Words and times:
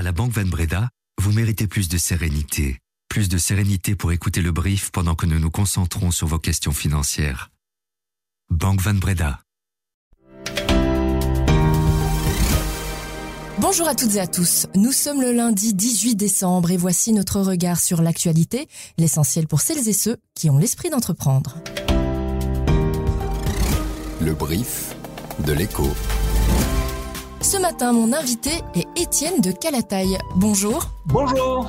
À 0.00 0.02
la 0.02 0.12
Banque 0.12 0.32
Van 0.32 0.46
Breda, 0.46 0.88
vous 1.20 1.30
méritez 1.30 1.66
plus 1.66 1.90
de 1.90 1.98
sérénité. 1.98 2.78
Plus 3.10 3.28
de 3.28 3.36
sérénité 3.36 3.94
pour 3.94 4.12
écouter 4.12 4.40
le 4.40 4.50
brief 4.50 4.90
pendant 4.92 5.14
que 5.14 5.26
nous 5.26 5.38
nous 5.38 5.50
concentrons 5.50 6.10
sur 6.10 6.26
vos 6.26 6.38
questions 6.38 6.72
financières. 6.72 7.50
Banque 8.48 8.80
Van 8.80 8.94
Breda. 8.94 9.40
Bonjour 13.58 13.86
à 13.88 13.94
toutes 13.94 14.14
et 14.14 14.20
à 14.20 14.26
tous. 14.26 14.68
Nous 14.74 14.92
sommes 14.92 15.20
le 15.20 15.32
lundi 15.32 15.74
18 15.74 16.14
décembre 16.14 16.70
et 16.70 16.78
voici 16.78 17.12
notre 17.12 17.38
regard 17.38 17.78
sur 17.78 18.00
l'actualité, 18.00 18.68
l'essentiel 18.96 19.46
pour 19.46 19.60
celles 19.60 19.86
et 19.86 19.92
ceux 19.92 20.16
qui 20.34 20.48
ont 20.48 20.56
l'esprit 20.56 20.88
d'entreprendre. 20.88 21.58
Le 24.22 24.32
brief 24.32 24.96
de 25.44 25.52
l'écho. 25.52 25.90
Ce 27.50 27.56
matin, 27.56 27.92
mon 27.92 28.12
invité 28.12 28.62
est 28.76 28.86
Étienne 28.94 29.40
de 29.40 29.50
Calataille. 29.50 30.16
Bonjour. 30.36 30.88
Bonjour. 31.06 31.66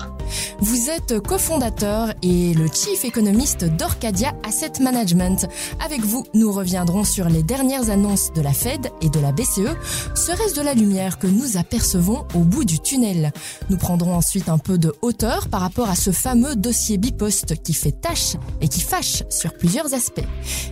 Vous 0.59 0.91
êtes 0.91 1.19
cofondateur 1.21 2.13
et 2.21 2.53
le 2.53 2.67
chief 2.67 3.03
économiste 3.03 3.65
d'Orcadia 3.65 4.33
Asset 4.47 4.73
Management. 4.79 5.47
Avec 5.83 6.01
vous, 6.01 6.23
nous 6.35 6.51
reviendrons 6.51 7.03
sur 7.03 7.27
les 7.27 7.41
dernières 7.41 7.89
annonces 7.89 8.31
de 8.31 8.41
la 8.41 8.53
Fed 8.53 8.91
et 9.01 9.09
de 9.09 9.19
la 9.19 9.31
BCE. 9.31 9.75
Serait-ce 10.13 10.53
de 10.53 10.61
la 10.61 10.75
lumière 10.75 11.17
que 11.17 11.25
nous 11.25 11.57
apercevons 11.57 12.27
au 12.35 12.39
bout 12.41 12.63
du 12.63 12.79
tunnel? 12.79 13.33
Nous 13.71 13.77
prendrons 13.77 14.13
ensuite 14.13 14.49
un 14.49 14.59
peu 14.59 14.77
de 14.77 14.93
hauteur 15.01 15.47
par 15.47 15.61
rapport 15.61 15.89
à 15.89 15.95
ce 15.95 16.11
fameux 16.11 16.55
dossier 16.55 16.99
biposte 16.99 17.63
qui 17.63 17.73
fait 17.73 17.99
tâche 17.99 18.35
et 18.61 18.67
qui 18.67 18.81
fâche 18.81 19.23
sur 19.31 19.55
plusieurs 19.55 19.95
aspects. 19.95 20.21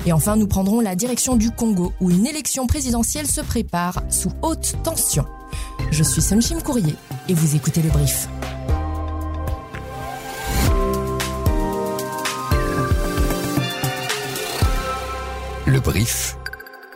Et 0.05 0.13
enfin, 0.13 0.35
nous 0.35 0.47
prendrons 0.47 0.81
la 0.81 0.95
direction 0.95 1.35
du 1.35 1.49
Congo 1.49 1.93
où 1.99 2.11
une 2.11 2.27
élection 2.27 2.67
présidentielle 2.67 3.27
se 3.27 3.41
prépare 3.41 4.03
sous 4.11 4.31
haute 4.43 4.75
tension. 4.83 4.98
Je 5.91 6.03
suis 6.03 6.21
Sunshim 6.21 6.61
Courrier 6.61 6.95
et 7.29 7.33
vous 7.33 7.55
écoutez 7.55 7.81
le 7.81 7.89
brief. 7.89 8.27
Le 15.65 15.79
brief, 15.79 16.37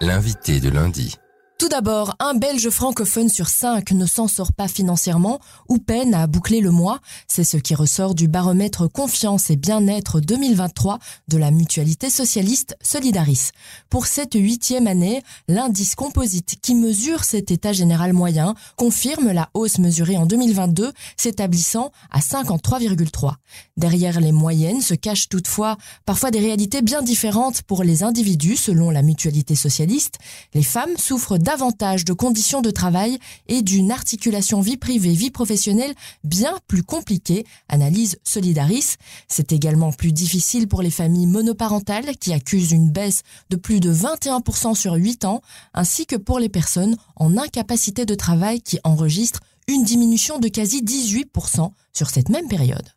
l'invité 0.02 0.60
de 0.60 0.70
lundi. 0.70 1.18
Tout 1.64 1.70
d'abord, 1.70 2.14
un 2.20 2.34
Belge 2.34 2.70
francophone 2.70 3.30
sur 3.30 3.48
cinq 3.48 3.94
ne 3.94 4.06
s'en 4.06 4.28
sort 4.28 4.52
pas 4.52 4.68
financièrement 4.68 5.40
ou 5.70 5.78
peine 5.78 6.14
à 6.14 6.28
boucler 6.28 6.60
le 6.60 6.72
mois. 6.72 7.00
C'est 7.30 7.46
ce 7.46 7.56
qui 7.56 7.74
ressort 7.74 8.16
du 8.16 8.28
baromètre 8.28 8.92
Confiance 8.92 9.50
et 9.50 9.56
Bien-être 9.56 10.20
2023 10.20 11.00
de 11.30 11.38
la 11.38 11.52
mutualité 11.52 12.10
socialiste 12.10 12.76
Solidaris. 12.82 13.52
Pour 13.90 14.08
cette 14.08 14.34
huitième 14.34 14.88
année, 14.88 15.24
l'indice 15.48 15.96
composite 15.96 16.58
qui 16.62 16.76
mesure 16.76 17.24
cet 17.24 17.50
état 17.50 17.72
général 17.72 18.12
moyen 18.12 18.56
confirme 18.76 19.32
la 19.32 19.50
hausse 19.54 19.80
mesurée 19.80 20.18
en 20.18 20.26
2022 20.26 20.92
s'établissant 21.16 21.94
à 22.12 22.20
53,3. 22.20 23.36
Derrière 23.78 24.20
les 24.20 24.34
moyennes 24.34 24.82
se 24.82 24.96
cachent 24.96 25.30
toutefois 25.30 25.78
parfois 26.06 26.30
des 26.30 26.40
réalités 26.40 26.82
bien 26.82 27.02
différentes 27.02 27.62
pour 27.62 27.84
les 27.84 28.04
individus 28.04 28.58
selon 28.58 28.92
la 28.92 29.02
mutualité 29.02 29.56
socialiste. 29.56 30.18
Les 30.54 30.62
femmes 30.62 30.98
souffrent 30.98 31.38
de 31.54 32.14
conditions 32.14 32.62
de 32.62 32.72
travail 32.72 33.20
et 33.48 33.62
d'une 33.62 33.92
articulation 33.92 34.60
vie 34.60 34.78
privée-vie 34.78 35.30
professionnelle 35.30 35.94
bien 36.24 36.58
plus 36.68 36.82
compliquée, 36.82 37.46
analyse 37.70 38.18
Solidaris. 38.24 38.96
C'est 39.28 39.52
également 39.52 39.92
plus 39.92 40.12
difficile 40.12 40.68
pour 40.68 40.82
les 40.82 40.90
familles 40.90 41.28
monoparentales 41.28 42.18
qui 42.18 42.34
accusent 42.34 42.72
une 42.72 42.90
baisse 42.90 43.22
de 43.52 43.56
plus 43.56 43.80
de 43.80 43.94
21% 43.94 44.74
sur 44.74 44.94
8 44.94 45.26
ans, 45.26 45.42
ainsi 45.76 46.08
que 46.08 46.16
pour 46.16 46.40
les 46.40 46.50
personnes 46.50 46.98
en 47.18 47.38
incapacité 47.38 48.06
de 48.06 48.16
travail 48.16 48.62
qui 48.62 48.80
enregistrent 48.84 49.42
une 49.68 49.84
diminution 49.84 50.40
de 50.40 50.48
quasi 50.48 50.82
18% 50.82 51.72
sur 51.94 52.10
cette 52.10 52.30
même 52.30 52.48
période 52.48 52.90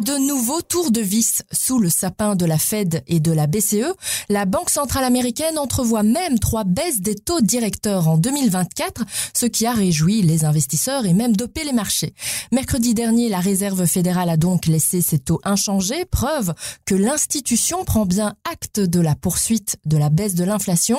de 0.00 0.16
nouveau 0.26 0.62
tour 0.62 0.90
de 0.90 1.00
vis 1.00 1.42
sous 1.52 1.78
le 1.78 1.90
sapin 1.90 2.34
de 2.34 2.46
la 2.46 2.58
Fed 2.58 3.02
et 3.08 3.20
de 3.20 3.30
la 3.30 3.46
BCE. 3.46 3.92
La 4.30 4.46
Banque 4.46 4.70
centrale 4.70 5.04
américaine 5.04 5.58
entrevoit 5.58 6.02
même 6.02 6.38
trois 6.38 6.64
baisses 6.64 7.00
des 7.00 7.14
taux 7.14 7.40
directeurs 7.40 8.08
en 8.08 8.16
2024, 8.16 9.04
ce 9.34 9.46
qui 9.46 9.66
a 9.66 9.72
réjoui 9.72 10.22
les 10.22 10.44
investisseurs 10.44 11.04
et 11.04 11.12
même 11.12 11.36
dopé 11.36 11.64
les 11.64 11.72
marchés. 11.72 12.14
Mercredi 12.52 12.94
dernier, 12.94 13.28
la 13.28 13.40
Réserve 13.40 13.84
fédérale 13.86 14.30
a 14.30 14.36
donc 14.36 14.66
laissé 14.66 15.02
ses 15.02 15.18
taux 15.18 15.40
inchangés, 15.44 16.06
preuve 16.06 16.54
que 16.86 16.94
l'institution 16.94 17.84
prend 17.84 18.06
bien 18.06 18.34
acte 18.50 18.80
de 18.80 19.00
la 19.00 19.14
poursuite 19.14 19.76
de 19.84 19.98
la 19.98 20.08
baisse 20.08 20.34
de 20.34 20.44
l'inflation. 20.44 20.98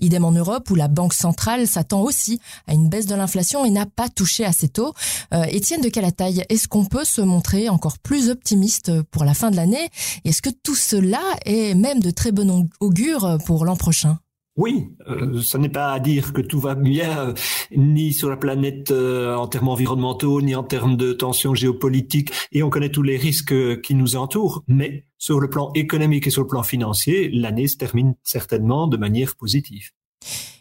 Idem 0.00 0.24
en 0.24 0.32
Europe 0.32 0.70
où 0.70 0.74
la 0.74 0.88
Banque 0.88 1.14
centrale 1.14 1.66
s'attend 1.66 2.02
aussi 2.02 2.40
à 2.66 2.74
une 2.74 2.88
baisse 2.88 3.06
de 3.06 3.14
l'inflation 3.14 3.64
et 3.64 3.70
n'a 3.70 3.86
pas 3.86 4.08
touché 4.08 4.44
à 4.44 4.52
ses 4.52 4.68
taux. 4.68 4.92
Euh, 5.32 5.44
Étienne 5.44 5.80
de 5.80 5.88
Calataille, 5.88 6.44
est-ce 6.50 6.68
qu'on 6.68 6.84
peut 6.84 7.04
se 7.04 7.22
montrer 7.22 7.68
encore 7.68 7.98
plus 7.98 8.33
optimiste 8.34 9.02
pour 9.10 9.24
la 9.24 9.32
fin 9.34 9.50
de 9.50 9.56
l'année. 9.56 9.88
Est-ce 10.24 10.42
que 10.42 10.50
tout 10.50 10.74
cela 10.74 11.22
est 11.46 11.74
même 11.74 12.00
de 12.00 12.10
très 12.10 12.32
bon 12.32 12.68
augure 12.80 13.38
pour 13.46 13.64
l'an 13.64 13.76
prochain? 13.76 14.18
Oui, 14.56 14.86
euh, 15.08 15.42
ce 15.42 15.58
n'est 15.58 15.68
pas 15.68 15.92
à 15.92 15.98
dire 15.98 16.32
que 16.32 16.40
tout 16.40 16.60
va 16.60 16.76
bien, 16.76 17.30
euh, 17.30 17.34
ni 17.76 18.12
sur 18.12 18.30
la 18.30 18.36
planète 18.36 18.92
euh, 18.92 19.34
en 19.34 19.48
termes 19.48 19.66
environnementaux, 19.68 20.40
ni 20.42 20.54
en 20.54 20.62
termes 20.62 20.96
de 20.96 21.12
tensions 21.12 21.56
géopolitiques, 21.56 22.30
et 22.52 22.62
on 22.62 22.70
connaît 22.70 22.90
tous 22.90 23.02
les 23.02 23.16
risques 23.16 23.80
qui 23.80 23.96
nous 23.96 24.14
entourent. 24.14 24.62
Mais 24.68 25.06
sur 25.18 25.40
le 25.40 25.50
plan 25.50 25.72
économique 25.74 26.28
et 26.28 26.30
sur 26.30 26.42
le 26.42 26.46
plan 26.46 26.62
financier, 26.62 27.30
l'année 27.30 27.66
se 27.66 27.76
termine 27.76 28.14
certainement 28.22 28.86
de 28.86 28.96
manière 28.96 29.34
positive. 29.34 29.90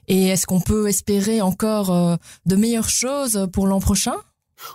Et 0.08 0.30
est-ce 0.30 0.48
qu'on 0.48 0.62
peut 0.62 0.88
espérer 0.88 1.42
encore 1.42 2.18
de 2.46 2.56
meilleures 2.56 2.90
choses 2.90 3.48
pour 3.54 3.68
l'an 3.68 3.80
prochain? 3.80 4.16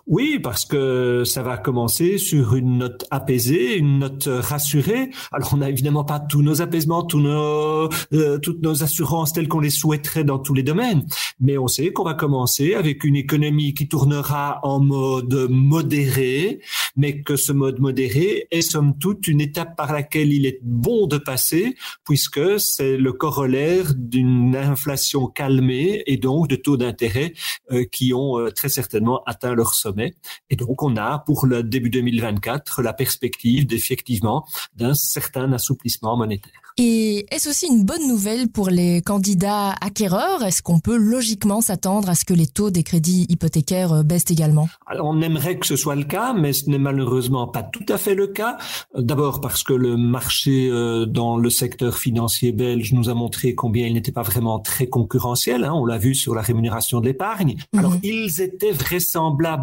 Oui, 0.06 0.38
parce 0.42 0.64
que 0.64 1.24
ça 1.24 1.42
va 1.42 1.56
commencer 1.56 2.18
sur 2.18 2.54
une 2.54 2.78
note 2.78 3.04
apaisée, 3.10 3.76
une 3.76 3.98
note 3.98 4.28
rassurée. 4.28 5.10
Alors, 5.32 5.50
on 5.54 5.58
n'a 5.58 5.70
évidemment 5.70 6.04
pas 6.04 6.20
tous 6.20 6.42
nos 6.42 6.62
apaisements, 6.62 7.02
tous 7.02 7.20
nos, 7.20 7.88
euh, 8.12 8.38
toutes 8.38 8.62
nos 8.62 8.82
assurances 8.82 9.32
telles 9.32 9.48
qu'on 9.48 9.60
les 9.60 9.70
souhaiterait 9.70 10.24
dans 10.24 10.38
tous 10.38 10.54
les 10.54 10.62
domaines, 10.62 11.04
mais 11.40 11.58
on 11.58 11.68
sait 11.68 11.92
qu'on 11.92 12.04
va 12.04 12.14
commencer 12.14 12.74
avec 12.74 13.04
une 13.04 13.16
économie 13.16 13.74
qui 13.74 13.88
tournera 13.88 14.60
en 14.62 14.80
mode 14.80 15.48
modéré, 15.50 16.60
mais 16.96 17.22
que 17.22 17.36
ce 17.36 17.52
mode 17.52 17.80
modéré 17.80 18.48
est 18.50 18.62
somme 18.62 18.98
toute 18.98 19.28
une 19.28 19.40
étape 19.40 19.76
par 19.76 19.92
laquelle 19.92 20.32
il 20.32 20.46
est 20.46 20.60
bon 20.62 21.06
de 21.06 21.18
passer, 21.18 21.76
puisque 22.04 22.60
c'est 22.60 22.96
le 22.96 23.12
corollaire 23.12 23.92
d'une 23.96 24.56
inflation 24.56 25.26
calmée 25.26 26.02
et 26.06 26.16
donc 26.16 26.48
de 26.48 26.56
taux 26.56 26.76
d'intérêt 26.76 27.32
euh, 27.72 27.84
qui 27.84 28.12
ont 28.14 28.38
euh, 28.38 28.50
très 28.50 28.68
certainement 28.68 29.22
atteint 29.26 29.54
leur 29.54 29.74
sommet. 29.78 30.14
Et 30.50 30.56
donc, 30.56 30.82
on 30.82 30.96
a 30.96 31.18
pour 31.20 31.46
le 31.46 31.62
début 31.62 31.90
2024 31.90 32.82
la 32.82 32.92
perspective 32.92 33.66
d'effectivement 33.66 34.44
d'un 34.74 34.94
certain 34.94 35.52
assouplissement 35.52 36.16
monétaire. 36.16 36.52
Et 36.80 37.26
est-ce 37.34 37.50
aussi 37.50 37.66
une 37.66 37.84
bonne 37.84 38.06
nouvelle 38.06 38.48
pour 38.48 38.70
les 38.70 39.02
candidats 39.02 39.74
acquéreurs? 39.80 40.44
Est-ce 40.44 40.62
qu'on 40.62 40.78
peut 40.78 40.96
logiquement 40.96 41.60
s'attendre 41.60 42.08
à 42.08 42.14
ce 42.14 42.24
que 42.24 42.34
les 42.34 42.46
taux 42.46 42.70
des 42.70 42.84
crédits 42.84 43.26
hypothécaires 43.28 43.92
euh, 43.92 44.02
baissent 44.04 44.30
également? 44.30 44.68
Alors, 44.86 45.08
on 45.08 45.20
aimerait 45.20 45.58
que 45.58 45.66
ce 45.66 45.74
soit 45.74 45.96
le 45.96 46.04
cas, 46.04 46.34
mais 46.34 46.52
ce 46.52 46.70
n'est 46.70 46.78
malheureusement 46.78 47.48
pas 47.48 47.64
tout 47.64 47.84
à 47.88 47.98
fait 47.98 48.14
le 48.14 48.28
cas. 48.28 48.58
D'abord 48.96 49.40
parce 49.40 49.64
que 49.64 49.72
le 49.72 49.96
marché 49.96 50.68
euh, 50.70 51.04
dans 51.04 51.36
le 51.36 51.50
secteur 51.50 51.98
financier 51.98 52.52
belge 52.52 52.92
nous 52.92 53.08
a 53.08 53.14
montré 53.14 53.56
combien 53.56 53.88
il 53.88 53.94
n'était 53.94 54.12
pas 54.12 54.22
vraiment 54.22 54.60
très 54.60 54.86
concurrentiel. 54.86 55.64
Hein. 55.64 55.72
On 55.74 55.84
l'a 55.84 55.98
vu 55.98 56.14
sur 56.14 56.32
la 56.32 56.42
rémunération 56.42 57.00
de 57.00 57.06
l'épargne. 57.06 57.56
Alors, 57.76 57.94
mhm. 57.94 58.00
ils 58.04 58.40
étaient 58.40 58.70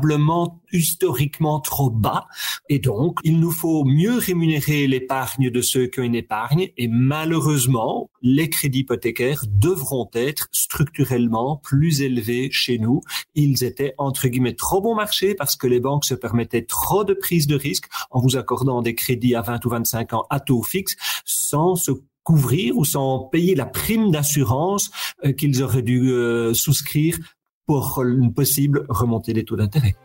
vraisemblables 0.01 0.59
historiquement 0.71 1.59
trop 1.59 1.89
bas. 1.89 2.27
Et 2.69 2.79
donc, 2.79 3.19
il 3.23 3.39
nous 3.39 3.51
faut 3.51 3.85
mieux 3.85 4.17
rémunérer 4.17 4.87
l'épargne 4.87 5.49
de 5.49 5.61
ceux 5.61 5.87
qui 5.87 5.99
ont 5.99 6.03
une 6.03 6.15
épargne. 6.15 6.69
Et 6.77 6.87
malheureusement, 6.87 8.09
les 8.21 8.49
crédits 8.49 8.79
hypothécaires 8.79 9.43
devront 9.47 10.09
être 10.13 10.47
structurellement 10.51 11.57
plus 11.57 12.01
élevés 12.01 12.49
chez 12.51 12.77
nous. 12.77 13.01
Ils 13.35 13.63
étaient, 13.63 13.93
entre 13.97 14.27
guillemets, 14.27 14.55
trop 14.55 14.81
bon 14.81 14.95
marché 14.95 15.35
parce 15.35 15.55
que 15.55 15.67
les 15.67 15.79
banques 15.79 16.05
se 16.05 16.15
permettaient 16.15 16.65
trop 16.65 17.03
de 17.03 17.13
prise 17.13 17.47
de 17.47 17.55
risque 17.55 17.85
en 18.11 18.19
vous 18.19 18.37
accordant 18.37 18.81
des 18.81 18.95
crédits 18.95 19.35
à 19.35 19.41
20 19.41 19.65
ou 19.65 19.69
25 19.69 20.13
ans 20.13 20.25
à 20.29 20.39
taux 20.39 20.63
fixe 20.63 20.95
sans 21.23 21.75
se 21.75 21.91
couvrir 22.25 22.75
ou 22.75 22.83
sans 22.83 23.19
payer 23.19 23.55
la 23.55 23.67
prime 23.67 24.11
d'assurance 24.11 24.89
euh, 25.23 25.31
qu'ils 25.31 25.61
auraient 25.61 25.83
dû 25.83 26.09
euh, 26.09 26.53
souscrire 26.53 27.17
pour 27.65 28.03
une 28.03 28.33
possible 28.33 28.85
remontée 28.89 29.33
des 29.33 29.43
taux 29.43 29.55
d'intérêt. 29.55 29.95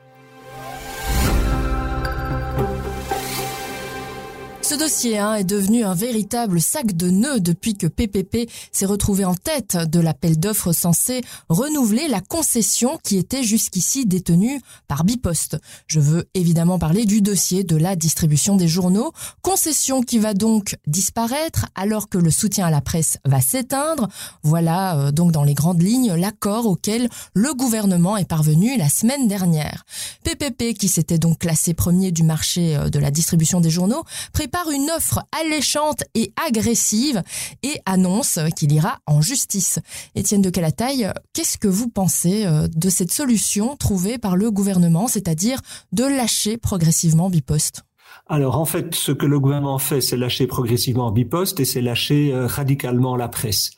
Ce 4.71 4.77
dossier 4.77 5.19
hein, 5.19 5.35
est 5.35 5.43
devenu 5.43 5.83
un 5.83 5.95
véritable 5.95 6.61
sac 6.61 6.97
de 6.97 7.11
nœuds 7.11 7.41
depuis 7.41 7.75
que 7.75 7.89
PPP 7.89 8.49
s'est 8.71 8.87
retrouvé 8.87 9.25
en 9.25 9.35
tête 9.35 9.77
de 9.77 9.99
l'appel 9.99 10.39
d'offres 10.39 10.73
censé 10.73 11.23
renouveler 11.49 12.07
la 12.07 12.21
concession 12.21 12.97
qui 13.03 13.17
était 13.17 13.43
jusqu'ici 13.43 14.07
détenue 14.07 14.61
par 14.87 15.03
Bipost. 15.03 15.59
Je 15.89 15.99
veux 15.99 16.29
évidemment 16.35 16.79
parler 16.79 17.05
du 17.05 17.21
dossier 17.21 17.65
de 17.65 17.75
la 17.75 17.97
distribution 17.97 18.55
des 18.55 18.69
journaux, 18.69 19.11
concession 19.43 20.03
qui 20.03 20.21
va 20.21 20.35
donc 20.35 20.77
disparaître 20.87 21.67
alors 21.75 22.09
que 22.09 22.19
le 22.19 22.31
soutien 22.31 22.67
à 22.67 22.71
la 22.71 22.81
presse 22.81 23.19
va 23.25 23.41
s'éteindre. 23.41 24.07
Voilà 24.45 25.01
euh, 25.01 25.11
donc 25.11 25.33
dans 25.33 25.43
les 25.43 25.55
grandes 25.55 25.83
lignes 25.83 26.15
l'accord 26.15 26.67
auquel 26.67 27.11
le 27.35 27.53
gouvernement 27.55 28.17
est 28.17 28.25
parvenu 28.25 28.79
la 28.79 28.89
semaine 28.89 29.27
dernière. 29.27 29.85
PPP 30.23 30.75
qui 30.79 30.87
s'était 30.87 31.19
donc 31.19 31.41
classé 31.41 31.75
premier 31.75 32.13
du 32.13 32.23
marché 32.23 32.77
euh, 32.77 32.89
de 32.89 33.01
la 33.01 33.11
distribution 33.11 33.61
des 33.61 33.71
journaux 33.71 34.05
prépare 34.33 34.60
une 34.69 34.91
offre 34.91 35.21
alléchante 35.41 36.05
et 36.15 36.33
agressive 36.45 37.23
et 37.63 37.81
annonce 37.87 38.39
qu'il 38.57 38.73
ira 38.73 38.99
en 39.07 39.21
justice. 39.21 39.79
Étienne 40.15 40.43
de 40.43 40.51
Calataille, 40.51 41.11
qu'est-ce 41.33 41.57
que 41.57 41.69
vous 41.69 41.89
pensez 41.89 42.45
euh, 42.45 42.69
de 42.69 42.91
cette 42.91 43.13
solution 43.13 43.77
trouvée 43.77 44.19
par 44.19 44.37
le 44.37 44.51
gouvernement, 44.51 45.09
c'est-à-dire 45.09 45.61
de 45.93 46.05
lâcher 46.05 46.59
progressivement 46.59 47.31
Bipost? 47.31 47.83
Alors 48.27 48.59
en 48.59 48.65
fait, 48.65 48.95
ce 48.95 49.13
que 49.13 49.27
le 49.27 49.41
gouvernement 49.41 49.79
fait, 49.79 50.01
c'est 50.01 50.17
lâcher 50.17 50.47
progressivement 50.47 51.11
Bipost 51.11 51.59
et 51.61 51.65
c'est 51.65 51.81
lâcher 51.81 52.33
euh, 52.33 52.47
radicalement 52.47 53.17
la 53.17 53.29
presse. 53.29 53.71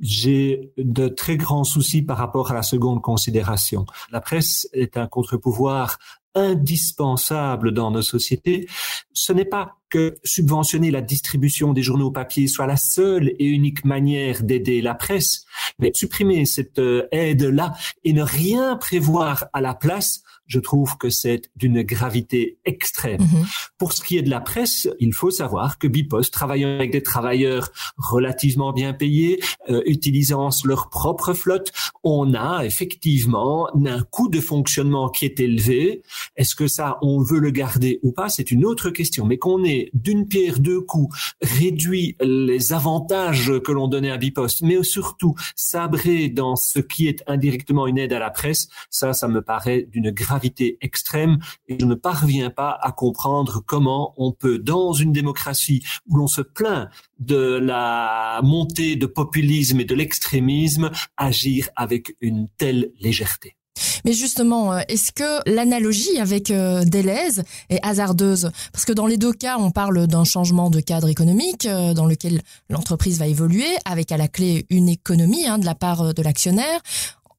J'ai 0.00 0.72
de 0.76 1.08
très 1.08 1.36
grands 1.36 1.64
soucis 1.64 2.02
par 2.02 2.18
rapport 2.18 2.50
à 2.50 2.54
la 2.54 2.62
seconde 2.62 3.02
considération. 3.02 3.86
La 4.10 4.20
presse 4.20 4.68
est 4.72 4.96
un 4.96 5.06
contre-pouvoir 5.06 5.98
indispensable 6.34 7.72
dans 7.72 7.90
nos 7.90 8.02
sociétés, 8.02 8.68
ce 9.12 9.32
n'est 9.32 9.44
pas 9.44 9.76
que 9.88 10.16
subventionner 10.22 10.90
la 10.90 11.00
distribution 11.02 11.72
des 11.72 11.82
journaux 11.82 12.10
papier 12.10 12.46
soit 12.46 12.66
la 12.66 12.76
seule 12.76 13.32
et 13.38 13.46
unique 13.46 13.84
manière 13.84 14.42
d'aider 14.42 14.80
la 14.80 14.94
presse, 14.94 15.44
mais 15.78 15.90
supprimer 15.94 16.46
cette 16.46 16.78
euh, 16.78 17.08
aide-là 17.10 17.72
et 18.04 18.12
ne 18.12 18.22
rien 18.22 18.76
prévoir 18.76 19.46
à 19.52 19.60
la 19.60 19.74
place 19.74 20.22
je 20.50 20.58
trouve 20.58 20.98
que 20.98 21.10
c'est 21.10 21.50
d'une 21.56 21.82
gravité 21.82 22.58
extrême. 22.64 23.22
Mhm. 23.22 23.46
Pour 23.78 23.92
ce 23.92 24.02
qui 24.02 24.18
est 24.18 24.22
de 24.22 24.30
la 24.30 24.40
presse, 24.40 24.88
il 24.98 25.14
faut 25.14 25.30
savoir 25.30 25.78
que 25.78 25.86
Bipost, 25.86 26.32
travaillant 26.32 26.68
avec 26.68 26.90
des 26.90 27.02
travailleurs 27.02 27.70
relativement 27.96 28.72
bien 28.72 28.92
payés, 28.92 29.40
euh, 29.70 29.80
utilisant 29.86 30.50
leur 30.64 30.90
propre 30.90 31.32
flotte, 31.34 31.72
on 32.02 32.34
a 32.34 32.64
effectivement 32.64 33.68
un 33.86 34.02
coût 34.02 34.28
de 34.28 34.40
fonctionnement 34.40 35.08
qui 35.08 35.24
est 35.24 35.38
élevé. 35.38 36.02
Est-ce 36.36 36.56
que 36.56 36.66
ça, 36.66 36.98
on 37.00 37.22
veut 37.22 37.38
le 37.38 37.50
garder 37.50 38.00
ou 38.02 38.10
pas? 38.10 38.28
C'est 38.28 38.50
une 38.50 38.64
autre 38.64 38.90
question. 38.90 39.24
Mais 39.24 39.38
qu'on 39.38 39.62
ait 39.64 39.90
d'une 39.94 40.26
pierre 40.26 40.58
deux 40.58 40.80
coups 40.80 41.16
réduit 41.40 42.16
les 42.20 42.72
avantages 42.72 43.52
que 43.64 43.70
l'on 43.70 43.86
donnait 43.86 44.10
à 44.10 44.16
Bipost, 44.16 44.62
mais 44.62 44.82
surtout 44.82 45.34
sabré 45.54 46.28
dans 46.28 46.56
ce 46.56 46.80
qui 46.80 47.06
est 47.06 47.22
indirectement 47.28 47.86
une 47.86 47.98
aide 47.98 48.12
à 48.12 48.18
la 48.18 48.30
presse, 48.30 48.68
ça, 48.90 49.12
ça 49.12 49.28
me 49.28 49.42
paraît 49.42 49.86
d'une 49.92 50.10
gravité 50.10 50.39
extrême 50.80 51.38
et 51.68 51.78
je 51.78 51.84
ne 51.84 51.94
parviens 51.94 52.50
pas 52.50 52.78
à 52.80 52.92
comprendre 52.92 53.62
comment 53.64 54.14
on 54.16 54.32
peut, 54.32 54.58
dans 54.58 54.92
une 54.92 55.12
démocratie 55.12 55.82
où 56.08 56.16
l'on 56.16 56.26
se 56.26 56.42
plaint 56.42 56.88
de 57.18 57.58
la 57.58 58.40
montée 58.42 58.96
de 58.96 59.06
populisme 59.06 59.80
et 59.80 59.84
de 59.84 59.94
l'extrémisme, 59.94 60.90
agir 61.16 61.68
avec 61.76 62.16
une 62.20 62.48
telle 62.56 62.92
légèreté. 63.00 63.56
Mais 64.04 64.12
justement, 64.12 64.72
euh, 64.72 64.80
est-ce 64.88 65.12
que 65.12 65.48
l'analogie 65.48 66.18
avec 66.18 66.50
euh, 66.50 66.84
Deleuze 66.84 67.42
est 67.68 67.84
hasardeuse? 67.84 68.50
Parce 68.72 68.84
que 68.84 68.92
dans 68.92 69.06
les 69.06 69.16
deux 69.16 69.32
cas, 69.32 69.56
on 69.58 69.70
parle 69.70 70.06
d'un 70.06 70.24
changement 70.24 70.70
de 70.70 70.80
cadre 70.80 71.08
économique 71.08 71.66
euh, 71.66 71.94
dans 71.94 72.06
lequel 72.06 72.42
l'entreprise 72.68 73.18
va 73.18 73.26
évoluer, 73.26 73.76
avec 73.84 74.12
à 74.12 74.16
la 74.16 74.28
clé 74.28 74.66
une 74.70 74.88
économie 74.88 75.46
hein, 75.46 75.58
de 75.58 75.66
la 75.66 75.74
part 75.74 76.14
de 76.14 76.22
l'actionnaire. 76.22 76.80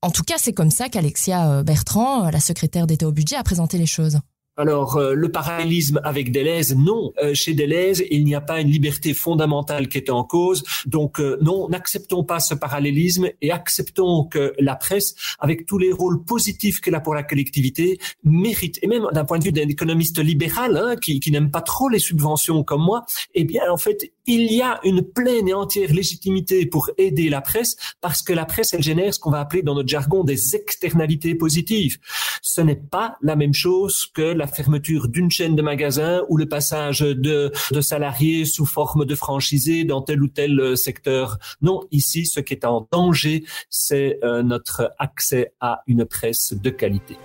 En 0.03 0.09
tout 0.09 0.23
cas, 0.23 0.39
c'est 0.39 0.53
comme 0.53 0.71
ça 0.71 0.89
qu'Alexia 0.89 1.51
euh, 1.51 1.63
Bertrand, 1.63 2.25
euh, 2.25 2.31
la 2.31 2.39
secrétaire 2.39 2.87
d'État 2.87 3.07
au 3.07 3.11
budget, 3.11 3.35
a 3.35 3.43
présenté 3.43 3.77
les 3.77 3.85
choses. 3.85 4.19
Alors, 4.57 4.97
euh, 4.97 5.13
le 5.13 5.31
parallélisme 5.31 6.01
avec 6.03 6.31
Deleuze, 6.31 6.75
non. 6.75 7.13
Euh, 7.23 7.33
chez 7.33 7.53
Deleuze, 7.53 8.03
il 8.11 8.25
n'y 8.25 8.35
a 8.35 8.41
pas 8.41 8.59
une 8.59 8.69
liberté 8.69 9.13
fondamentale 9.13 9.87
qui 9.87 9.97
est 9.97 10.09
en 10.09 10.25
cause. 10.25 10.63
Donc, 10.85 11.21
euh, 11.21 11.37
non, 11.41 11.69
n'acceptons 11.69 12.25
pas 12.25 12.41
ce 12.41 12.53
parallélisme 12.53 13.29
et 13.41 13.51
acceptons 13.51 14.25
que 14.25 14.53
la 14.59 14.75
presse, 14.75 15.15
avec 15.39 15.65
tous 15.65 15.77
les 15.77 15.93
rôles 15.93 16.25
positifs 16.25 16.81
qu'elle 16.81 16.95
a 16.95 16.99
pour 16.99 17.15
la 17.15 17.23
collectivité, 17.23 17.97
mérite, 18.25 18.77
et 18.81 18.87
même 18.87 19.07
d'un 19.13 19.23
point 19.23 19.39
de 19.39 19.45
vue 19.45 19.53
d'un 19.53 19.69
économiste 19.69 20.19
libéral, 20.19 20.75
hein, 20.75 20.95
qui, 20.97 21.21
qui 21.21 21.31
n'aime 21.31 21.49
pas 21.49 21.61
trop 21.61 21.87
les 21.87 21.99
subventions 21.99 22.63
comme 22.63 22.83
moi, 22.83 23.05
eh 23.33 23.45
bien, 23.45 23.63
en 23.71 23.77
fait, 23.77 24.11
il 24.25 24.51
y 24.51 24.61
a 24.61 24.79
une 24.83 25.01
pleine 25.01 25.47
et 25.47 25.53
entière 25.53 25.91
légitimité 25.93 26.65
pour 26.65 26.89
aider 26.97 27.29
la 27.29 27.41
presse, 27.41 27.75
parce 28.01 28.21
que 28.21 28.33
la 28.33 28.45
presse, 28.45 28.73
elle 28.73 28.83
génère 28.83 29.13
ce 29.13 29.19
qu'on 29.19 29.31
va 29.31 29.39
appeler 29.39 29.63
dans 29.63 29.75
notre 29.75 29.89
jargon 29.89 30.23
des 30.23 30.55
externalités 30.55 31.35
positives. 31.35 31.97
Ce 32.41 32.61
n'est 32.61 32.75
pas 32.75 33.17
la 33.21 33.35
même 33.35 33.53
chose 33.53 34.05
que 34.13 34.21
la 34.21 34.47
fermeture 34.47 35.07
d'une 35.07 35.31
chaîne 35.31 35.55
de 35.55 35.61
magasins 35.61 36.23
ou 36.29 36.37
le 36.37 36.47
passage 36.47 36.99
de, 36.99 37.51
de 37.71 37.81
salariés 37.81 38.45
sous 38.45 38.65
forme 38.65 39.05
de 39.05 39.15
franchisés 39.15 39.83
dans 39.83 40.01
tel 40.01 40.21
ou 40.21 40.27
tel 40.27 40.59
euh, 40.59 40.75
secteur. 40.75 41.37
Non, 41.61 41.81
ici, 41.91 42.25
ce 42.25 42.39
qui 42.39 42.53
est 42.53 42.65
en 42.65 42.87
danger, 42.91 43.43
c'est 43.69 44.19
euh, 44.23 44.43
notre 44.43 44.91
accès 44.99 45.53
à 45.59 45.81
une 45.87 46.05
presse 46.05 46.53
de 46.53 46.69
qualité. 46.69 47.17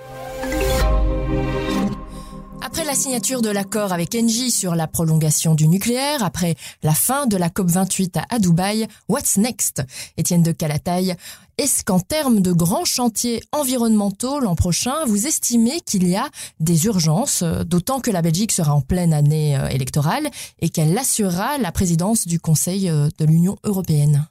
Après 2.67 2.85
la 2.85 2.97
signature 2.97 3.43
de 3.43 3.49
l'accord 3.49 3.93
avec 3.93 4.17
Engie 4.17 4.51
sur 4.51 4.75
la 4.75 4.89
prolongation 4.89 5.55
du 5.55 5.69
nucléaire, 5.69 6.25
après 6.25 6.57
la 6.83 6.95
fin 6.95 7.29
de 7.29 7.37
la 7.37 7.49
COP28 7.49 8.25
à 8.29 8.41
Dubaï, 8.41 8.89
what's 9.09 9.37
next? 9.37 9.85
Étienne 10.17 10.43
de 10.43 10.51
Calataille, 10.51 11.15
est-ce 11.59 11.85
qu'en 11.85 12.01
termes 12.01 12.41
de 12.41 12.51
grands 12.51 12.85
chantiers 12.85 13.41
environnementaux 13.53 14.41
l'an 14.41 14.57
prochain, 14.57 15.05
vous 15.07 15.29
estimez 15.29 15.81
qu'il 15.81 16.09
y 16.09 16.17
a 16.17 16.29
des 16.59 16.87
urgences, 16.87 17.45
d'autant 17.45 18.01
que 18.01 18.11
la 18.11 18.21
Belgique 18.21 18.51
sera 18.51 18.75
en 18.75 18.81
pleine 18.81 19.15
année 19.15 19.57
euh, 19.57 19.69
électorale 19.69 20.29
et 20.59 20.69
qu'elle 20.69 20.99
assurera 20.99 21.59
la 21.59 21.71
présidence 21.71 22.27
du 22.27 22.41
Conseil 22.41 22.91
euh, 22.91 23.09
de 23.17 23.27
l'Union 23.27 23.57
européenne? 23.63 24.27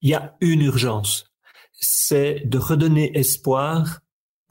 Il 0.00 0.10
y 0.10 0.14
a 0.14 0.36
une 0.40 0.62
urgence, 0.62 1.24
c'est 1.72 2.44
de 2.44 2.56
redonner 2.56 3.18
espoir 3.18 3.98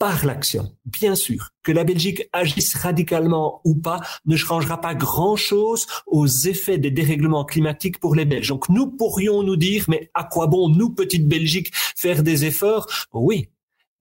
par 0.04 0.26
l'action. 0.26 0.70
Bien 0.84 1.14
sûr, 1.14 1.48
que 1.62 1.72
la 1.72 1.82
Belgique 1.82 2.28
agisse 2.34 2.74
radicalement 2.74 3.62
ou 3.64 3.74
pas 3.74 4.02
ne 4.26 4.36
changera 4.36 4.78
pas 4.78 4.94
grand-chose 4.94 5.86
aux 6.06 6.26
effets 6.26 6.76
des 6.76 6.90
dérèglements 6.90 7.46
climatiques 7.46 8.00
pour 8.00 8.14
les 8.14 8.26
Belges. 8.26 8.48
Donc 8.48 8.68
nous 8.68 8.86
pourrions 8.86 9.42
nous 9.42 9.56
dire, 9.56 9.86
mais 9.88 10.10
à 10.12 10.24
quoi 10.24 10.46
bon, 10.46 10.68
nous, 10.68 10.90
petite 10.90 11.26
Belgique, 11.26 11.70
faire 11.96 12.22
des 12.22 12.44
efforts? 12.44 12.86
Oui, 13.14 13.48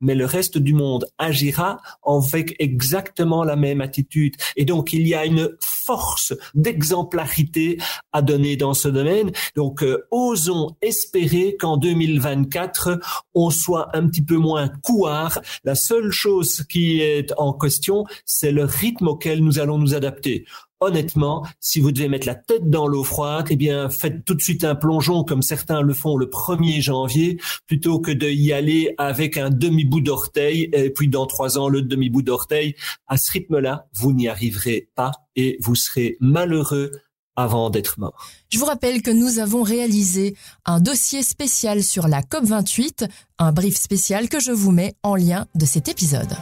mais 0.02 0.14
le 0.14 0.26
reste 0.26 0.58
du 0.58 0.74
monde 0.74 1.06
agira 1.18 1.80
avec 2.06 2.54
exactement 2.60 3.46
la 3.46 3.56
même 3.56 3.80
attitude. 3.80 4.36
Et 4.58 4.66
donc, 4.66 4.92
il 4.92 5.08
y 5.08 5.16
a 5.16 5.26
une 5.26 5.56
force 5.86 6.34
d'exemplarité 6.54 7.78
à 8.12 8.22
donner 8.22 8.56
dans 8.56 8.74
ce 8.74 8.88
domaine. 8.88 9.32
Donc, 9.56 9.84
euh, 9.84 10.08
osons 10.12 10.76
espérer 10.82 11.56
qu'en 11.60 11.78
2024, 11.78 13.00
on 13.34 13.50
soit 13.50 13.96
un 13.96 14.08
petit 14.08 14.24
peu 14.24 14.38
moins 14.38 14.70
couard. 14.84 15.40
La 15.64 15.76
seule 15.76 16.12
chose 16.12 16.64
qui 16.70 17.02
est 17.02 17.34
en 17.38 17.54
question, 17.54 18.06
c'est 18.26 18.52
le 18.52 18.66
rythme 18.66 19.08
auquel 19.08 19.44
nous 19.44 19.60
allons 19.60 19.78
nous 19.78 19.96
adapter 19.96 20.46
honnêtement, 20.84 21.46
si 21.60 21.80
vous 21.80 21.92
devez 21.92 22.08
mettre 22.08 22.28
la 22.28 22.36
tête 22.36 22.70
dans 22.70 22.88
l'eau 22.88 23.04
froide, 23.04 23.48
eh 23.50 23.56
bien, 23.56 23.90
faites 23.90 24.26
tout 24.26 24.34
de 24.34 24.42
suite 24.42 24.64
un 24.64 24.76
plongeon 24.76 25.24
comme 25.24 25.42
certains 25.42 25.82
le 25.82 25.94
font 25.94 26.18
le 26.18 26.28
1er 26.28 26.82
janvier, 26.82 27.40
plutôt 27.68 28.00
que 28.00 28.12
de 28.12 28.28
y 28.28 28.54
aller 28.54 28.94
avec 28.98 29.38
un 29.38 29.50
demi-bout 29.50 30.02
d'orteil 30.02 30.70
et 30.74 30.90
puis 30.90 31.08
dans 31.08 31.26
trois 31.26 31.58
ans 31.58 31.70
le 31.70 31.82
demi-bout 31.82 32.22
d'orteil. 32.22 32.76
À 33.08 33.18
ce 33.18 33.32
rythme-là, 33.32 33.88
vous 33.94 34.14
n'y 34.14 34.28
arriverez 34.28 34.90
pas 34.96 35.12
et 35.36 35.58
vous 35.62 35.76
serez 35.76 36.18
malheureux 36.20 36.92
avant 37.36 37.70
d'être 37.70 38.00
mort. 38.00 38.28
Je 38.52 38.60
vous 38.60 38.66
rappelle 38.66 39.02
que 39.02 39.12
nous 39.12 39.40
avons 39.40 39.64
réalisé 39.64 40.36
un 40.66 40.80
dossier 40.80 41.24
spécial 41.24 41.84
sur 41.84 42.08
la 42.08 42.22
COP28, 42.22 43.10
un 43.40 43.52
brief 43.52 43.76
spécial 43.76 44.30
que 44.30 44.40
je 44.40 44.52
vous 44.52 44.72
mets 44.72 44.96
en 45.04 45.16
lien 45.16 45.48
de 45.56 45.66
cet 45.66 45.88
épisode. 45.88 46.36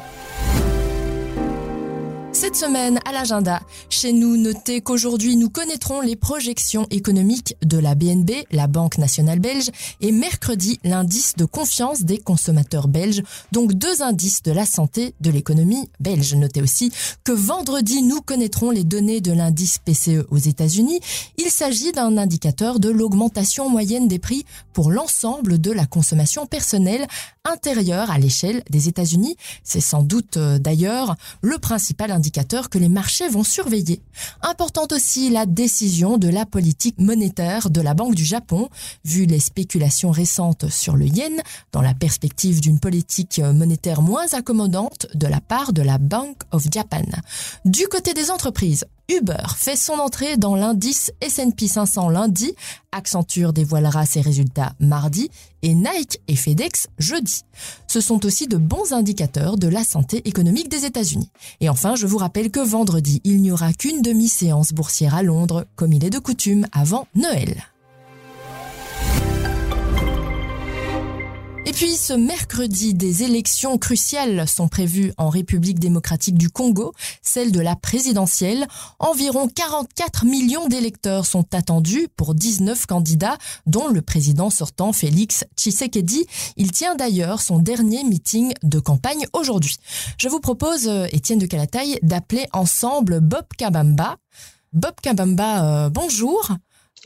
Cette 2.42 2.56
semaine, 2.56 2.98
à 3.06 3.12
l'agenda, 3.12 3.62
chez 3.92 4.14
nous, 4.14 4.36
notez 4.36 4.82
qu'aujourd'hui, 4.82 5.36
nous 5.36 5.52
connaîtrons 5.52 6.02
les 6.02 6.16
projections 6.16 6.88
économiques 6.90 7.56
de 7.64 7.78
la 7.78 7.94
BNB, 7.94 8.32
la 8.52 8.66
Banque 8.66 8.98
nationale 8.98 9.38
belge, 9.38 9.70
et 10.02 10.12
mercredi, 10.12 10.80
l'indice 10.84 11.36
de 11.36 11.46
confiance 11.46 12.02
des 12.02 12.18
consommateurs 12.18 12.88
belges, 12.88 13.22
donc 13.52 13.74
deux 13.74 14.02
indices 14.02 14.42
de 14.42 14.52
la 14.52 14.66
santé 14.66 15.14
de 15.22 15.30
l'économie 15.30 15.88
belge. 16.00 16.34
Notez 16.34 16.64
aussi 16.64 16.92
que 17.24 17.32
vendredi, 17.32 18.02
nous 18.02 18.22
connaîtrons 18.22 18.72
les 18.72 18.86
données 18.86 19.22
de 19.22 19.34
l'indice 19.34 19.78
PCE 19.78 20.26
aux 20.32 20.38
États-Unis. 20.38 21.00
Il 21.38 21.52
s'agit 21.52 21.92
d'un 21.92 22.18
indicateur 22.18 22.80
de 22.80 22.90
l'augmentation 22.90 23.70
moyenne 23.70 24.08
des 24.08 24.18
prix 24.18 24.48
pour 24.74 24.90
l'ensemble 24.90 25.62
de 25.62 25.72
la 25.72 25.86
consommation 25.86 26.48
personnelle 26.48 27.06
intérieure 27.46 28.12
à 28.12 28.20
l'échelle 28.20 28.64
des 28.70 28.88
États-Unis. 28.88 29.36
C'est 29.64 29.82
sans 29.82 30.04
doute 30.04 30.38
euh, 30.38 30.60
d'ailleurs 30.60 31.16
le 31.42 31.58
principal 31.58 32.12
indicateur 32.12 32.70
que 32.70 32.78
les 32.78 32.90
marchés 32.90 33.28
vont 33.30 33.44
surveiller. 33.44 34.02
Importante 34.42 34.92
aussi 34.92 35.30
la 35.30 35.46
décision 35.46 36.18
de 36.18 36.30
la 36.30 36.46
politique 36.46 37.00
monétaire 37.00 37.70
de 37.70 37.82
la 37.82 37.94
Banque 37.94 38.16
du 38.16 38.26
Japon, 38.26 38.70
vu 39.06 39.26
les 39.26 39.40
spéculations 39.40 40.12
récentes 40.12 40.70
sur 40.70 40.96
le 40.96 41.08
yen, 41.08 41.42
dans 41.72 41.82
la 41.82 41.94
perspective 41.94 42.62
d'une 42.62 42.80
politique 42.80 43.40
monétaire 43.40 44.02
moins 44.02 44.28
accommodante 44.34 45.08
de 45.16 45.28
la 45.28 45.42
part 45.42 45.74
de 45.74 45.82
la 45.82 45.98
Bank 45.98 46.38
of 46.52 46.66
Japan. 46.72 47.06
Du 47.66 47.88
côté 47.88 48.14
des 48.14 48.30
entreprises, 48.32 48.86
Uber 49.12 49.44
fait 49.58 49.76
son 49.76 49.94
entrée 49.94 50.38
dans 50.38 50.56
l'indice 50.56 51.12
S&P 51.20 51.68
500 51.68 52.10
lundi, 52.10 52.54
Accenture 52.94 53.52
dévoilera 53.52 54.06
ses 54.06 54.22
résultats 54.22 54.74
mardi 54.80 55.30
et 55.64 55.74
Nike 55.74 56.22
et 56.30 56.38
FedEx 56.38 56.88
jeudi. 56.98 57.42
Ce 57.88 58.00
sont 58.00 58.26
aussi 58.26 58.48
de 58.48 58.56
bons 58.56 58.94
indicateurs 58.94 59.58
de 59.58 59.68
la 59.68 59.84
santé 59.84 60.22
économique 60.30 60.70
des 60.70 60.86
États-Unis. 60.86 61.30
Et 61.60 61.68
enfin, 61.68 61.96
je 61.96 62.08
vous 62.08 62.18
rappelle 62.18 62.52
que 62.52 62.62
vendredi, 62.62 63.20
il 63.26 63.42
n'y 63.42 63.52
aura 63.52 63.74
qu'une 63.74 64.02
demi-séance 64.02 64.72
boursière 64.72 65.16
à 65.16 65.24
Londres, 65.24 65.66
comme 65.76 65.92
il 65.92 66.06
est 66.06 66.10
de 66.10 66.20
coutume 66.20 66.66
avant 66.72 67.06
Noël. 67.14 67.66
Et 71.64 71.74
puis 71.74 71.96
ce 71.96 72.14
mercredi, 72.14 72.96
des 72.96 73.22
élections 73.22 73.78
cruciales 73.78 74.48
sont 74.48 74.68
prévues 74.68 75.14
en 75.18 75.30
République 75.30 75.80
démocratique 75.80 76.36
du 76.36 76.50
Congo, 76.50 76.94
celle 77.22 77.52
de 77.52 77.60
la 77.60 77.76
présidentielle. 77.76 78.68
Environ 78.98 79.48
44 79.48 80.26
millions 80.26 80.68
d'électeurs 80.68 81.28
sont 81.28 81.46
attendus 81.54 82.08
pour 82.18 82.34
19 82.34 82.88
candidats, 82.88 83.38
dont 83.68 83.90
le 83.90 84.02
président 84.02 84.50
sortant 84.50 84.92
Félix 84.92 85.46
Tshisekedi. 85.56 86.26
Il 86.58 86.72
tient 86.72 86.96
d'ailleurs 86.96 87.42
son 87.42 87.60
dernier 87.60 88.04
meeting 88.04 88.54
de 88.64 88.80
campagne 88.80 89.28
aujourd'hui. 89.34 89.78
Je 90.18 90.30
vous 90.30 90.40
propose, 90.40 90.88
euh, 90.88 91.06
Étienne 91.12 91.40
de 91.40 91.46
Calataille, 91.46 92.00
d'appeler 92.02 92.48
ensemble 92.54 93.20
Bob 93.20 93.46
Kabamba. 93.56 94.18
Bob 94.74 94.96
Kabamba, 95.02 95.86
euh, 95.86 95.90
bonjour. 95.90 96.58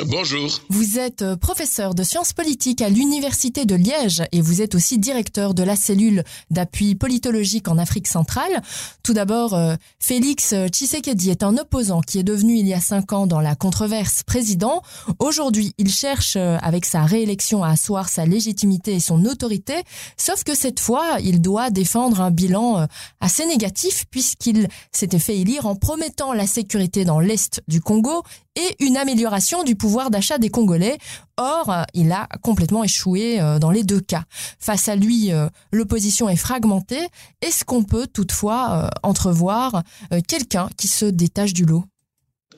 Bonjour. 0.03 0.49
Vous 0.67 0.99
êtes 0.99 1.21
euh, 1.21 1.37
professeur 1.37 1.95
de 1.95 2.03
sciences 2.03 2.33
politiques 2.33 2.81
à 2.81 2.89
l'Université 2.89 3.63
de 3.63 3.75
Liège 3.75 4.23
et 4.33 4.41
vous 4.41 4.61
êtes 4.61 4.75
aussi 4.75 4.99
directeur 4.99 5.53
de 5.53 5.63
la 5.63 5.77
cellule 5.77 6.25
d'appui 6.51 6.95
politologique 6.95 7.69
en 7.69 7.77
Afrique 7.77 8.09
centrale. 8.09 8.61
Tout 9.03 9.13
d'abord, 9.13 9.53
euh, 9.53 9.75
Félix 9.99 10.53
Tshisekedi 10.67 11.29
est 11.29 11.43
un 11.43 11.57
opposant 11.57 12.01
qui 12.01 12.19
est 12.19 12.23
devenu 12.23 12.57
il 12.57 12.67
y 12.67 12.73
a 12.73 12.81
cinq 12.81 13.13
ans 13.13 13.25
dans 13.25 13.39
la 13.39 13.55
controverse 13.55 14.23
président. 14.23 14.81
Aujourd'hui, 15.19 15.73
il 15.77 15.89
cherche 15.89 16.35
euh, 16.35 16.57
avec 16.61 16.83
sa 16.83 17.03
réélection 17.03 17.63
à 17.63 17.69
asseoir 17.69 18.09
sa 18.09 18.25
légitimité 18.25 18.95
et 18.95 18.99
son 18.99 19.23
autorité, 19.23 19.75
sauf 20.17 20.43
que 20.43 20.55
cette 20.55 20.81
fois, 20.81 21.19
il 21.23 21.39
doit 21.39 21.69
défendre 21.69 22.19
un 22.19 22.31
bilan 22.31 22.85
assez 23.21 23.45
négatif 23.45 24.03
puisqu'il 24.11 24.67
s'était 24.91 25.19
fait 25.19 25.37
élire 25.37 25.67
en 25.67 25.75
promettant 25.77 26.33
la 26.33 26.47
sécurité 26.47 27.05
dans 27.05 27.21
l'Est 27.21 27.61
du 27.69 27.79
Congo 27.79 28.23
et 28.55 28.83
une 28.83 28.97
amélioration 28.97 29.63
du 29.63 29.75
pouvoir 29.75 29.84
d'achat 30.09 30.37
des 30.37 30.49
Congolais. 30.49 30.97
Or, 31.37 31.85
il 31.93 32.11
a 32.11 32.27
complètement 32.41 32.83
échoué 32.83 33.39
euh, 33.39 33.59
dans 33.59 33.71
les 33.71 33.83
deux 33.83 33.99
cas. 33.99 34.23
Face 34.59 34.87
à 34.87 34.95
lui, 34.95 35.31
euh, 35.31 35.47
l'opposition 35.71 36.29
est 36.29 36.35
fragmentée. 36.35 37.07
Est-ce 37.41 37.65
qu'on 37.65 37.83
peut 37.83 38.07
toutefois 38.07 38.85
euh, 38.85 38.99
entrevoir 39.03 39.83
quelqu'un 40.27 40.69
qui 40.77 40.87
se 40.87 41.05
détache 41.05 41.53
du 41.53 41.65
lot? 41.65 41.83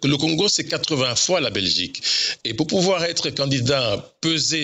Le 0.04 0.16
Congo, 0.16 0.48
c'est 0.48 0.66
80 0.66 1.16
fois 1.16 1.42
la 1.42 1.50
Belgique. 1.50 2.04
Et 2.44 2.54
pour 2.54 2.68
pouvoir 2.68 3.04
être 3.04 3.30
candidat 3.32 4.14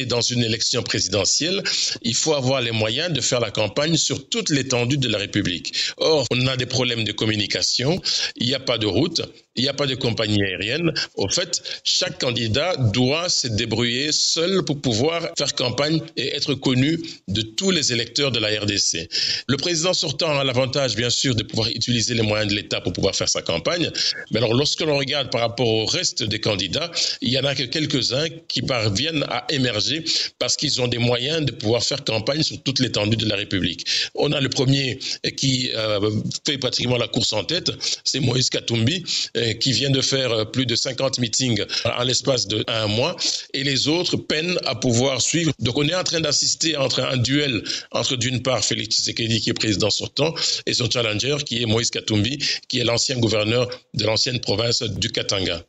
dans 0.05 0.21
une 0.21 0.43
élection 0.43 0.83
présidentielle, 0.83 1.63
il 2.01 2.15
faut 2.15 2.33
avoir 2.33 2.61
les 2.61 2.71
moyens 2.71 3.13
de 3.13 3.21
faire 3.21 3.39
la 3.39 3.51
campagne 3.51 3.95
sur 3.95 4.27
toute 4.27 4.49
l'étendue 4.49 4.97
de 4.97 5.07
la 5.07 5.17
République. 5.17 5.73
Or, 5.97 6.25
on 6.31 6.47
a 6.47 6.57
des 6.57 6.65
problèmes 6.65 7.05
de 7.05 7.11
communication, 7.11 8.01
il 8.35 8.47
n'y 8.47 8.53
a 8.53 8.59
pas 8.59 8.77
de 8.77 8.87
route, 8.87 9.21
il 9.55 9.63
n'y 9.63 9.69
a 9.69 9.73
pas 9.73 9.85
de 9.85 9.95
compagnie 9.95 10.41
aérienne. 10.41 10.91
Au 11.15 11.29
fait, 11.29 11.61
chaque 11.83 12.19
candidat 12.19 12.75
doit 12.77 13.29
se 13.29 13.47
débrouiller 13.47 14.11
seul 14.11 14.63
pour 14.65 14.81
pouvoir 14.81 15.29
faire 15.37 15.53
campagne 15.53 16.01
et 16.17 16.35
être 16.35 16.55
connu 16.55 16.99
de 17.27 17.41
tous 17.41 17.71
les 17.71 17.93
électeurs 17.93 18.31
de 18.31 18.39
la 18.39 18.49
RDC. 18.59 19.07
Le 19.47 19.57
président 19.57 19.93
sortant 19.93 20.37
a 20.37 20.43
l'avantage, 20.43 20.95
bien 20.95 21.09
sûr, 21.09 21.35
de 21.35 21.43
pouvoir 21.43 21.69
utiliser 21.69 22.15
les 22.15 22.23
moyens 22.23 22.51
de 22.51 22.55
l'État 22.55 22.81
pour 22.81 22.93
pouvoir 22.93 23.15
faire 23.15 23.29
sa 23.29 23.41
campagne. 23.41 23.91
Mais 24.31 24.39
alors, 24.39 24.53
lorsque 24.53 24.81
l'on 24.81 24.97
regarde 24.97 25.31
par 25.31 25.41
rapport 25.41 25.67
au 25.67 25.85
reste 25.85 26.23
des 26.23 26.39
candidats, 26.39 26.91
il 27.21 27.29
y 27.29 27.37
en 27.37 27.45
a 27.45 27.53
que 27.55 27.63
quelques-uns 27.63 28.27
qui 28.47 28.61
parviennent 28.61 29.23
à 29.29 29.45
émerger 29.53 30.03
parce 30.39 30.57
qu'ils 30.57 30.81
ont 30.81 30.87
des 30.87 30.97
moyens 30.97 31.45
de 31.45 31.51
pouvoir 31.51 31.83
faire 31.83 32.03
campagne 32.03 32.43
sur 32.43 32.61
toute 32.63 32.79
l'étendue 32.79 33.17
de 33.17 33.27
la 33.27 33.35
République. 33.35 33.85
On 34.15 34.31
a 34.31 34.39
le 34.39 34.49
premier 34.49 34.99
qui 35.37 35.71
euh, 35.75 36.11
fait 36.45 36.57
pratiquement 36.57 36.97
la 36.97 37.07
course 37.07 37.33
en 37.33 37.43
tête, 37.43 37.71
c'est 38.03 38.19
Moïse 38.19 38.49
Katumbi 38.49 39.03
euh, 39.37 39.53
qui 39.53 39.71
vient 39.73 39.89
de 39.89 40.01
faire 40.01 40.31
euh, 40.31 40.45
plus 40.45 40.65
de 40.65 40.75
50 40.75 41.19
meetings 41.19 41.63
en 41.85 42.03
l'espace 42.03 42.47
de 42.47 42.63
un 42.67 42.87
mois, 42.87 43.15
et 43.53 43.63
les 43.63 43.87
autres 43.87 44.17
peinent 44.17 44.57
à 44.65 44.75
pouvoir 44.75 45.21
suivre. 45.21 45.51
Donc 45.59 45.77
on 45.77 45.87
est 45.87 45.95
en 45.95 46.03
train 46.03 46.21
d'assister 46.21 46.75
entre 46.77 47.01
un 47.01 47.17
duel 47.17 47.63
entre 47.91 48.15
d'une 48.15 48.41
part 48.41 48.63
Félix 48.63 48.95
Tshisekedi 48.95 49.41
qui 49.41 49.49
est 49.49 49.53
président 49.53 49.89
sortant 49.89 50.33
et 50.65 50.73
son 50.73 50.89
challenger 50.89 51.37
qui 51.45 51.61
est 51.61 51.65
Moïse 51.65 51.89
Katumbi 51.89 52.37
qui 52.67 52.79
est 52.79 52.83
l'ancien 52.83 53.17
gouverneur 53.17 53.69
de 53.93 54.05
l'ancienne 54.05 54.39
province 54.39 54.81
du 54.83 55.11
Katanga. 55.11 55.63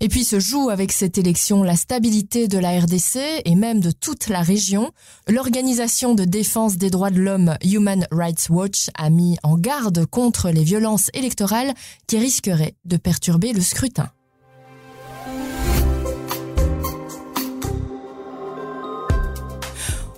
Et 0.00 0.08
puis 0.08 0.24
se 0.24 0.38
joue 0.38 0.68
avec 0.68 0.92
cette 0.92 1.16
élection 1.16 1.62
la 1.62 1.76
stabilité 1.76 2.48
de 2.48 2.58
la 2.58 2.78
RDC 2.78 3.42
et 3.44 3.54
même 3.54 3.80
de 3.80 3.90
toute 3.90 4.28
la 4.28 4.42
région. 4.42 4.90
L'organisation 5.26 6.14
de 6.14 6.24
défense 6.24 6.76
des 6.76 6.90
droits 6.90 7.10
de 7.10 7.20
l'homme 7.20 7.56
Human 7.64 8.06
Rights 8.10 8.48
Watch 8.50 8.90
a 8.94 9.08
mis 9.08 9.38
en 9.42 9.56
garde 9.56 10.04
contre 10.04 10.50
les 10.50 10.64
violences 10.64 11.10
électorales 11.14 11.72
qui 12.06 12.18
risqueraient 12.18 12.74
de 12.84 12.98
perturber 12.98 13.54
le 13.54 13.62
scrutin. 13.62 14.10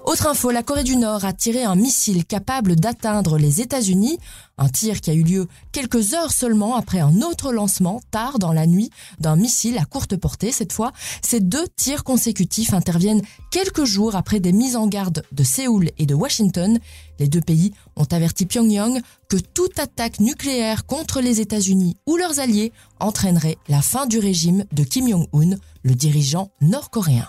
Autre 0.09 0.27
info, 0.27 0.51
la 0.51 0.63
Corée 0.63 0.85
du 0.85 0.97
Nord 0.97 1.27
a 1.27 1.35
tiré 1.35 1.65
un 1.65 1.75
missile 1.75 2.25
capable 2.25 2.77
d'atteindre 2.77 3.37
les 3.37 3.61
États-Unis, 3.61 4.19
un 4.57 4.71
tir 4.71 5.03
qui 5.03 5.11
a 5.11 5.13
eu 5.13 5.23
lieu 5.23 5.49
quelques 5.71 6.15
heures 6.15 6.33
seulement 6.33 6.77
après 6.77 7.01
un 7.01 7.21
autre 7.21 7.53
lancement 7.53 8.01
tard 8.11 8.39
dans 8.39 8.55
la 8.55 8.67
nuit 8.67 8.89
d'un 9.21 9.37
missile 9.37 9.77
à 9.77 9.85
courte 9.85 10.17
portée 10.17 10.51
cette 10.51 10.73
fois. 10.73 10.93
Ces 11.21 11.41
deux 11.41 11.69
tirs 11.77 12.05
consécutifs 12.05 12.73
interviennent 12.73 13.21
quelques 13.51 13.85
jours 13.85 14.17
après 14.17 14.41
des 14.41 14.53
mises 14.53 14.77
en 14.77 14.87
garde 14.87 15.25
de 15.31 15.45
Séoul 15.45 15.91
et 15.99 16.07
de 16.07 16.15
Washington. 16.15 16.79
Les 17.19 17.29
deux 17.29 17.43
pays 17.43 17.75
ont 17.95 18.09
averti 18.11 18.47
Pyongyang 18.47 19.03
que 19.29 19.37
toute 19.37 19.79
attaque 19.79 20.21
nucléaire 20.21 20.87
contre 20.87 21.21
les 21.21 21.43
États-Unis 21.43 21.99
ou 22.07 22.17
leurs 22.17 22.41
alliés 22.41 22.73
entraînerait 22.99 23.59
la 23.69 23.83
fin 23.83 24.07
du 24.07 24.19
régime 24.21 24.65
de 24.73 24.85
Kim 24.85 25.07
Jong-un, 25.07 25.57
le 25.83 25.95
dirigeant 25.95 26.49
nord-coréen. 26.63 27.29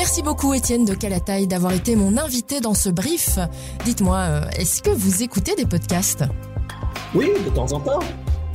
Merci 0.00 0.22
beaucoup 0.22 0.54
Étienne 0.54 0.86
de 0.86 0.94
Calataille 0.94 1.46
d'avoir 1.46 1.74
été 1.74 1.94
mon 1.94 2.16
invité 2.16 2.60
dans 2.60 2.72
ce 2.72 2.88
brief. 2.88 3.38
Dites-moi, 3.84 4.16
euh, 4.16 4.40
est-ce 4.56 4.80
que 4.80 4.88
vous 4.88 5.22
écoutez 5.22 5.54
des 5.56 5.66
podcasts? 5.66 6.24
Oui, 7.14 7.28
de 7.44 7.50
temps 7.50 7.70
en 7.70 7.80
temps. 7.80 8.00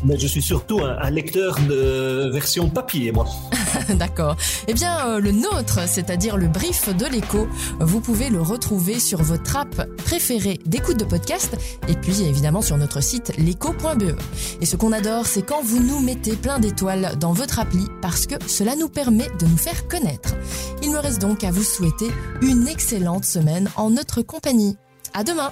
Mais 0.04 0.18
je 0.18 0.28
suis 0.28 0.42
surtout 0.42 0.82
un, 0.82 1.10
lecteur 1.10 1.58
de 1.68 2.30
version 2.32 2.70
papier, 2.70 3.12
moi. 3.12 3.26
D'accord. 3.90 4.36
Eh 4.68 4.74
bien, 4.74 5.08
euh, 5.08 5.20
le 5.20 5.32
nôtre, 5.32 5.88
c'est-à-dire 5.88 6.38
le 6.38 6.48
brief 6.48 6.96
de 6.96 7.06
l'écho, 7.06 7.48
vous 7.80 8.02
pouvez 8.02 8.30
le 8.30 8.42
retrouver 8.42 9.00
sur 9.00 9.22
votre 9.22 9.56
app 9.56 9.88
préférée 9.98 10.60
d'écoute 10.66 10.98
de 10.98 11.06
podcast 11.06 11.58
et 11.88 11.96
puis 11.96 12.24
évidemment 12.24 12.62
sur 12.62 12.78
notre 12.78 13.02
site 13.02 13.34
l'écho.be. 13.38 14.16
Et 14.62 14.66
ce 14.66 14.76
qu'on 14.76 14.92
adore, 14.92 15.26
c'est 15.26 15.44
quand 15.44 15.62
vous 15.64 15.82
nous 15.82 16.00
mettez 16.00 16.36
plein 16.36 16.60
d'étoiles 16.60 17.14
dans 17.20 17.34
votre 17.34 17.60
appli 17.60 17.88
parce 18.02 18.26
que 18.28 18.36
cela 18.48 18.76
nous 18.76 18.90
permet 18.90 19.28
de 19.40 19.46
nous 19.46 19.58
faire 19.58 19.88
connaître. 19.88 20.36
Il 20.82 20.92
me 20.92 21.00
reste 21.00 21.22
donc 21.22 21.44
à 21.44 21.52
vous 21.52 21.64
souhaiter 21.64 22.12
une 22.42 22.68
excellente 22.68 23.26
semaine 23.26 23.70
en 23.76 23.90
notre 23.90 24.22
compagnie. 24.22 24.78
À 25.14 25.24
demain! 25.24 25.52